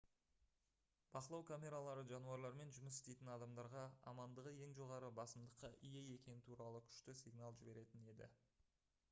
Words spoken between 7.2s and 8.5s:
сигнал жіберетін еді